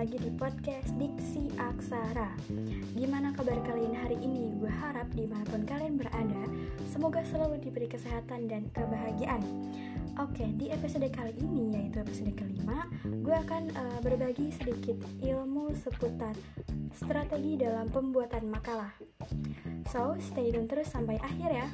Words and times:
lagi 0.00 0.16
di 0.16 0.32
podcast 0.32 0.96
Diksi 0.96 1.52
Aksara. 1.60 2.32
Gimana 2.96 3.36
kabar 3.36 3.60
kalian 3.68 3.92
hari 3.92 4.16
ini? 4.16 4.48
Gue 4.56 4.72
harap 4.72 5.04
di 5.12 5.28
mana 5.28 5.44
pun 5.44 5.68
kalian 5.68 6.00
berada 6.00 6.40
Semoga 6.88 7.20
selalu 7.20 7.60
diberi 7.60 7.84
kesehatan 7.84 8.48
dan 8.48 8.64
kebahagiaan. 8.72 9.44
Oke, 10.16 10.48
di 10.56 10.72
episode 10.72 11.04
kali 11.12 11.36
ini, 11.44 11.76
yaitu 11.76 12.00
episode 12.00 12.32
kelima 12.32 12.88
Gue 13.04 13.36
akan 13.44 13.76
uh, 13.76 14.00
berbagi 14.00 14.48
sedikit 14.56 14.96
ilmu 15.20 15.76
seputar 15.76 16.32
strategi 16.96 17.60
dalam 17.60 17.92
pembuatan 17.92 18.48
makalah. 18.48 18.96
So, 19.92 20.16
stay 20.16 20.48
tune 20.48 20.64
terus 20.64 20.88
sampai 20.88 21.20
akhir 21.20 21.60
ya 21.60 21.68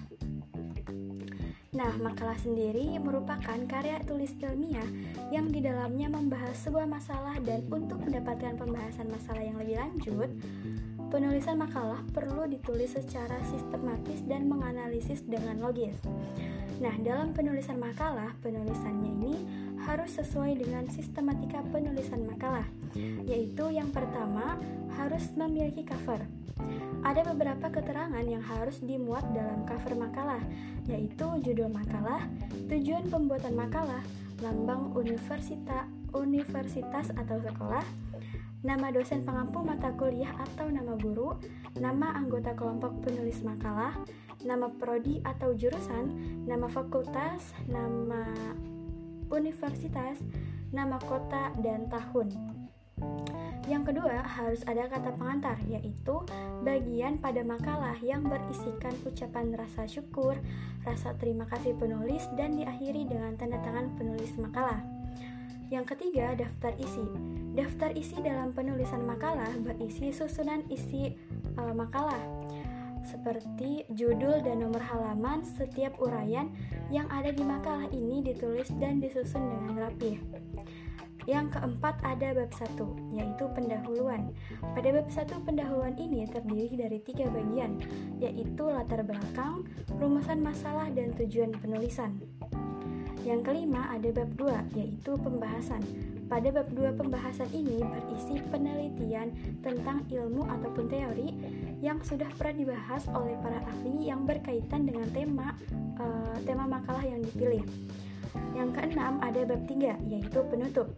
Nah, 1.77 1.93
makalah 2.01 2.41
sendiri 2.41 2.97
merupakan 2.97 3.61
karya 3.69 4.01
tulis 4.09 4.33
ilmiah 4.41 4.89
yang 5.29 5.53
di 5.53 5.61
dalamnya 5.61 6.09
membahas 6.09 6.57
sebuah 6.65 6.89
masalah 6.89 7.37
dan 7.45 7.69
untuk 7.69 8.01
mendapatkan 8.01 8.57
pembahasan 8.57 9.13
masalah 9.13 9.45
yang 9.45 9.61
lebih 9.61 9.77
lanjut, 9.77 10.33
penulisan 11.13 11.61
makalah 11.61 12.01
perlu 12.17 12.49
ditulis 12.49 12.97
secara 12.97 13.37
sistematis 13.53 14.25
dan 14.25 14.49
menganalisis 14.49 15.21
dengan 15.29 15.61
logis. 15.61 16.01
Nah, 16.81 16.97
dalam 17.05 17.37
penulisan 17.37 17.77
makalah, 17.77 18.33
penulisannya 18.41 19.13
ini 19.13 19.35
harus 19.87 20.19
sesuai 20.19 20.59
dengan 20.59 20.91
sistematika 20.91 21.63
penulisan 21.71 22.27
makalah, 22.27 22.67
yaitu 23.23 23.71
yang 23.71 23.89
pertama 23.95 24.59
harus 24.99 25.31
memiliki 25.39 25.87
cover. 25.87 26.19
Ada 27.07 27.23
beberapa 27.33 27.71
keterangan 27.71 28.25
yang 28.27 28.43
harus 28.43 28.83
dimuat 28.83 29.23
dalam 29.31 29.63
cover 29.63 29.95
makalah, 29.95 30.43
yaitu 30.91 31.27
judul 31.47 31.71
makalah, 31.71 32.27
tujuan 32.67 33.07
pembuatan 33.07 33.55
makalah, 33.55 34.03
lambang 34.43 34.91
universitas, 34.99 35.87
universitas 36.11 37.15
atau 37.15 37.39
sekolah, 37.39 37.85
nama 38.67 38.91
dosen 38.91 39.23
pengampu 39.23 39.63
mata 39.63 39.95
kuliah 39.95 40.35
atau 40.51 40.67
nama 40.67 40.99
guru, 40.99 41.39
nama 41.79 42.19
anggota 42.19 42.57
kelompok 42.59 43.07
penulis 43.07 43.45
makalah, 43.47 43.95
nama 44.43 44.67
prodi 44.67 45.23
atau 45.23 45.55
jurusan, 45.55 46.11
nama 46.49 46.67
fakultas, 46.67 47.55
nama 47.71 48.35
universitas, 49.31 50.21
nama 50.71 50.99
kota, 51.03 51.55
dan 51.63 51.87
tahun. 51.89 52.57
Yang 53.67 53.93
kedua, 53.93 54.23
harus 54.23 54.63
ada 54.65 54.87
kata 54.87 55.11
pengantar, 55.19 55.59
yaitu 55.67 56.23
bagian 56.63 57.19
pada 57.19 57.43
makalah 57.43 57.99
yang 57.99 58.23
berisikan 58.23 58.95
ucapan 59.03 59.53
rasa 59.59 59.91
syukur, 59.91 60.39
rasa 60.87 61.19
terima 61.19 61.51
kasih 61.51 61.75
penulis, 61.75 62.31
dan 62.39 62.55
diakhiri 62.55 63.11
dengan 63.11 63.35
tanda 63.35 63.59
tangan 63.67 63.91
penulis 63.99 64.31
makalah. 64.39 64.79
Yang 65.67 65.99
ketiga, 65.99 66.39
daftar 66.39 66.79
isi. 66.79 67.07
Daftar 67.59 67.91
isi 67.99 68.17
dalam 68.23 68.55
penulisan 68.55 69.03
makalah 69.03 69.51
berisi 69.59 70.15
susunan 70.15 70.63
isi 70.71 71.19
e, 71.59 71.63
makalah, 71.75 72.23
seperti 73.07 73.87
judul 73.95 74.43
dan 74.43 74.67
nomor 74.67 74.83
halaman 74.83 75.47
setiap 75.47 75.95
uraian 76.03 76.51
yang 76.91 77.07
ada 77.09 77.31
di 77.31 77.47
makalah 77.47 77.87
ini 77.95 78.21
ditulis 78.27 78.67
dan 78.83 78.99
disusun 78.99 79.47
dengan 79.47 79.87
rapi. 79.87 80.19
Yang 81.27 81.59
keempat 81.59 81.99
ada 82.07 82.39
bab 82.39 82.55
1, 82.55 83.19
yaitu 83.19 83.45
pendahuluan. 83.51 84.31
Pada 84.63 84.89
bab 84.95 85.11
1 85.11 85.43
pendahuluan 85.43 85.99
ini 85.99 86.23
terdiri 86.23 86.79
dari 86.79 86.99
tiga 87.03 87.27
bagian, 87.27 87.83
yaitu 88.23 88.63
latar 88.63 89.03
belakang, 89.03 89.67
rumusan 89.99 90.39
masalah, 90.39 90.87
dan 90.95 91.11
tujuan 91.19 91.51
penulisan. 91.59 92.23
Yang 93.27 93.43
kelima 93.43 93.91
ada 93.91 94.07
bab 94.15 94.31
2, 94.39 94.79
yaitu 94.79 95.19
pembahasan. 95.19 95.83
Pada 96.31 96.47
bab 96.51 96.71
2 96.71 96.95
pembahasan 96.95 97.51
ini 97.51 97.83
berisi 97.83 98.39
penelitian 98.51 99.35
tentang 99.67 100.07
ilmu 100.07 100.47
ataupun 100.47 100.87
teori 100.87 101.35
yang 101.87 102.03
sudah 102.03 102.27
pernah 102.35 102.67
dibahas 102.67 103.07
oleh 103.15 103.39
para 103.39 103.63
ahli 103.63 104.11
yang 104.11 104.27
berkaitan 104.27 104.91
dengan 104.91 105.07
tema 105.15 105.55
uh, 106.03 106.35
tema 106.43 106.67
makalah 106.67 107.07
yang 107.07 107.23
dipilih. 107.23 107.63
Yang 108.59 108.75
keenam 108.75 109.23
ada 109.23 109.47
bab 109.47 109.63
3 109.71 110.11
yaitu 110.11 110.41
penutup. 110.51 110.91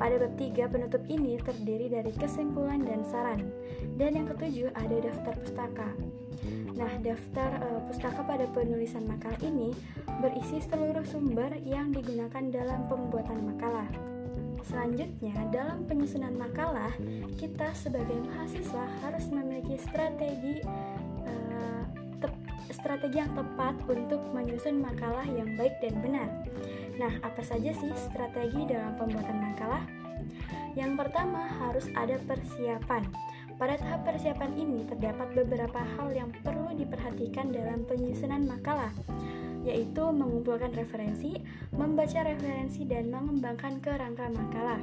Pada 0.00 0.16
bab 0.16 0.32
3 0.40 0.72
penutup 0.72 1.02
ini 1.12 1.36
terdiri 1.44 1.92
dari 1.92 2.08
kesimpulan 2.16 2.80
dan 2.80 3.04
saran. 3.04 3.52
Dan 4.00 4.16
yang 4.16 4.26
ketujuh 4.32 4.72
ada 4.72 4.96
daftar 5.04 5.36
pustaka. 5.44 5.92
Nah, 6.72 6.88
daftar 7.04 7.50
uh, 7.60 7.80
pustaka 7.84 8.24
pada 8.24 8.48
penulisan 8.48 9.04
makalah 9.04 9.36
ini 9.44 9.76
berisi 10.24 10.64
seluruh 10.64 11.04
sumber 11.04 11.52
yang 11.68 11.92
digunakan 11.92 12.48
dalam 12.48 12.88
pembuatan 12.88 13.44
makalah. 13.44 13.92
Selanjutnya, 14.66 15.34
dalam 15.50 15.88
penyusunan 15.88 16.36
makalah, 16.36 16.92
kita 17.40 17.72
sebagai 17.72 18.16
mahasiswa 18.24 18.84
harus 19.02 19.26
memiliki 19.32 19.80
strategi 19.80 20.60
uh, 21.26 21.84
strategi 22.70 23.20
yang 23.20 23.32
tepat 23.36 23.76
untuk 23.90 24.22
menyusun 24.32 24.80
makalah 24.80 25.26
yang 25.26 25.52
baik 25.58 25.74
dan 25.84 25.94
benar. 26.00 26.28
Nah, 26.96 27.12
apa 27.20 27.42
saja 27.44 27.72
sih 27.76 27.92
strategi 27.96 28.68
dalam 28.68 28.96
pembuatan 28.96 29.52
makalah? 29.52 29.84
Yang 30.78 30.92
pertama, 30.96 31.50
harus 31.60 31.86
ada 31.98 32.16
persiapan. 32.24 33.04
Pada 33.60 33.76
tahap 33.76 34.08
persiapan 34.08 34.56
ini 34.56 34.88
terdapat 34.88 35.36
beberapa 35.36 35.84
hal 35.98 36.08
yang 36.16 36.32
perlu 36.40 36.72
diperhatikan 36.72 37.52
dalam 37.52 37.84
penyusunan 37.84 38.48
makalah, 38.48 38.88
yaitu 39.66 40.04
mengumpulkan 40.08 40.72
referensi, 40.72 41.36
membaca 41.74 42.24
referensi, 42.24 42.86
dan 42.88 43.12
mengembangkan 43.12 43.80
kerangka 43.82 44.30
makalah. 44.32 44.80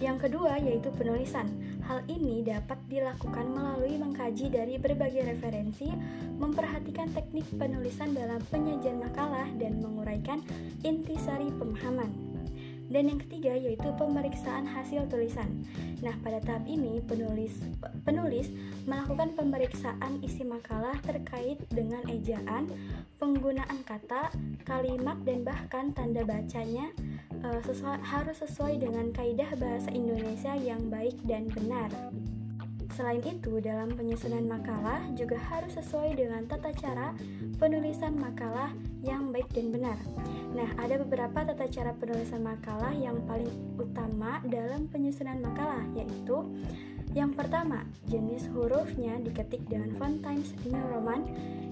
Yang 0.00 0.28
kedua 0.28 0.56
yaitu 0.56 0.88
penulisan. 0.96 1.44
Hal 1.84 2.00
ini 2.08 2.40
dapat 2.40 2.78
dilakukan 2.88 3.50
melalui 3.50 3.98
mengkaji 3.98 4.48
dari 4.48 4.80
berbagai 4.80 5.26
referensi, 5.26 5.90
memperhatikan 6.40 7.12
teknik 7.12 7.44
penulisan 7.58 8.16
dalam 8.16 8.40
penyajian 8.48 9.02
makalah, 9.02 9.50
dan 9.60 9.82
menguraikan 9.82 10.40
intisari 10.86 11.52
pemahaman. 11.58 12.29
Dan 12.90 13.06
yang 13.06 13.20
ketiga 13.22 13.54
yaitu 13.54 13.86
pemeriksaan 13.94 14.66
hasil 14.66 15.06
tulisan. 15.06 15.62
Nah, 16.02 16.12
pada 16.26 16.42
tahap 16.42 16.66
ini 16.66 16.98
penulis 17.06 17.54
penulis 18.02 18.50
melakukan 18.90 19.30
pemeriksaan 19.38 20.18
isi 20.26 20.42
makalah 20.42 20.98
terkait 21.06 21.62
dengan 21.70 22.02
ejaan, 22.10 22.66
penggunaan 23.22 23.86
kata, 23.86 24.34
kalimat 24.66 25.16
dan 25.22 25.46
bahkan 25.46 25.94
tanda 25.94 26.26
bacanya 26.26 26.90
uh, 27.46 27.60
sesuai, 27.62 28.02
harus 28.02 28.42
sesuai 28.42 28.82
dengan 28.82 29.14
kaidah 29.14 29.54
bahasa 29.54 29.94
Indonesia 29.94 30.58
yang 30.58 30.90
baik 30.90 31.14
dan 31.30 31.46
benar. 31.54 31.94
Selain 33.00 33.24
itu, 33.24 33.64
dalam 33.64 33.96
penyusunan 33.96 34.44
makalah 34.44 35.00
juga 35.16 35.40
harus 35.48 35.72
sesuai 35.72 36.20
dengan 36.20 36.44
tata 36.44 36.68
cara 36.68 37.16
penulisan 37.56 38.12
makalah 38.12 38.76
yang 39.00 39.32
baik 39.32 39.48
dan 39.56 39.72
benar. 39.72 39.96
Nah, 40.52 40.68
ada 40.76 41.00
beberapa 41.00 41.48
tata 41.48 41.64
cara 41.72 41.96
penulisan 41.96 42.44
makalah 42.44 42.92
yang 42.92 43.16
paling 43.24 43.48
utama 43.80 44.44
dalam 44.44 44.84
penyusunan 44.92 45.40
makalah, 45.40 45.80
yaitu 45.96 46.44
yang 47.16 47.32
pertama, 47.32 47.88
jenis 48.04 48.44
hurufnya 48.52 49.16
diketik 49.24 49.64
dengan 49.64 49.96
font 49.96 50.20
Times 50.20 50.52
New 50.68 50.84
Roman 50.92 51.24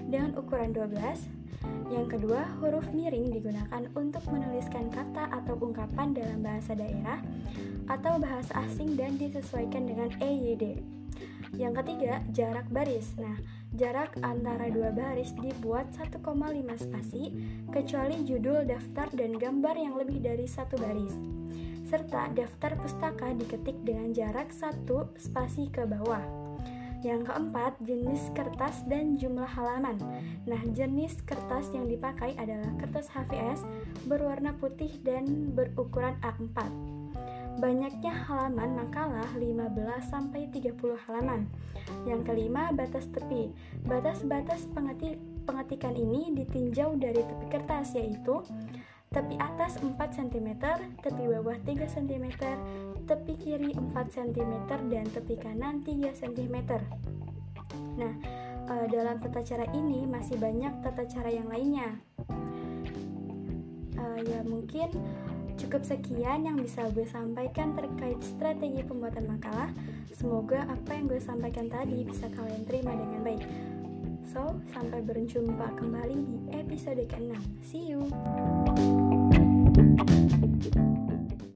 dengan 0.09 0.33
ukuran 0.33 0.73
12. 0.73 1.29
Yang 1.93 2.07
kedua, 2.17 2.57
huruf 2.65 2.89
miring 2.97 3.29
digunakan 3.29 3.85
untuk 3.93 4.25
menuliskan 4.33 4.89
kata 4.89 5.29
atau 5.29 5.61
ungkapan 5.61 6.17
dalam 6.17 6.41
bahasa 6.41 6.73
daerah 6.73 7.21
atau 7.85 8.17
bahasa 8.17 8.65
asing 8.65 8.97
dan 8.97 9.21
disesuaikan 9.21 9.85
dengan 9.85 10.09
EYD. 10.25 10.98
Yang 11.57 11.85
ketiga, 11.85 12.21
jarak 12.35 12.67
baris. 12.69 13.17
Nah, 13.17 13.39
jarak 13.73 14.17
antara 14.21 14.69
dua 14.69 14.93
baris 14.93 15.33
dibuat 15.39 15.89
1,5 15.97 16.21
spasi 16.77 17.33
kecuali 17.73 18.27
judul 18.27 18.69
daftar 18.69 19.09
dan 19.17 19.37
gambar 19.37 19.77
yang 19.77 19.95
lebih 19.97 20.21
dari 20.21 20.45
satu 20.45 20.77
baris. 20.77 21.17
Serta 21.89 22.29
daftar 22.37 22.77
pustaka 22.77 23.33
diketik 23.33 23.81
dengan 23.81 24.13
jarak 24.13 24.53
satu 24.53 25.09
spasi 25.17 25.73
ke 25.73 25.89
bawah. 25.89 26.21
Yang 27.01 27.31
keempat, 27.31 27.79
jenis 27.87 28.35
kertas 28.35 28.83
dan 28.91 29.15
jumlah 29.15 29.47
halaman. 29.47 30.03
Nah, 30.51 30.59
jenis 30.75 31.23
kertas 31.23 31.71
yang 31.71 31.87
dipakai 31.87 32.35
adalah 32.35 32.75
kertas 32.83 33.07
HVS 33.15 33.63
berwarna 34.11 34.51
putih 34.59 34.91
dan 35.07 35.55
berukuran 35.55 36.19
A4. 36.27 36.98
Banyaknya 37.59 38.15
halaman 38.31 38.87
makalah 38.87 39.27
15 39.35 39.75
sampai 40.07 40.47
30 40.55 40.79
halaman. 41.11 41.51
Yang 42.07 42.31
kelima, 42.31 42.71
batas 42.71 43.11
tepi. 43.11 43.51
Batas-batas 43.83 44.71
pengetikan 45.43 45.99
ini 45.99 46.31
ditinjau 46.39 46.95
dari 46.95 47.19
tepi 47.19 47.47
kertas 47.51 47.99
yaitu 47.99 48.47
tepi 49.11 49.35
atas 49.43 49.83
4 49.83 49.91
cm, 49.99 50.49
tepi 51.03 51.23
bawah 51.27 51.59
3 51.67 51.83
cm, 51.83 52.27
tepi 53.11 53.35
kiri 53.35 53.75
4 53.75 53.91
cm 54.07 54.53
dan 54.71 55.07
tepi 55.11 55.35
kanan 55.35 55.83
3 55.83 56.15
cm. 56.15 56.57
Nah, 57.99 58.15
eh, 58.71 58.87
dalam 58.87 59.19
tata 59.19 59.43
cara 59.43 59.67
ini 59.75 60.07
masih 60.07 60.39
banyak 60.39 60.79
tata 60.87 61.03
cara 61.11 61.31
yang 61.35 61.51
lainnya. 61.51 61.99
Uh, 63.99 64.23
ya 64.23 64.47
mungkin 64.47 64.95
Cukup 65.69 65.85
sekian 65.85 66.49
yang 66.49 66.57
bisa 66.57 66.81
gue 66.97 67.05
sampaikan 67.05 67.77
terkait 67.77 68.17
strategi 68.25 68.81
pembuatan 68.81 69.29
makalah. 69.29 69.69
Semoga 70.17 70.65
apa 70.65 70.97
yang 70.97 71.13
gue 71.13 71.21
sampaikan 71.21 71.69
tadi 71.69 72.09
bisa 72.09 72.25
kalian 72.33 72.65
terima 72.65 72.97
dengan 72.97 73.21
baik. 73.21 73.45
So, 74.33 74.57
sampai 74.73 75.05
berjumpa 75.05 75.77
kembali 75.77 76.25
di 76.25 76.57
episode 76.57 77.05
ke-6. 77.05 77.37
See 77.69 77.85
you! 77.85 78.09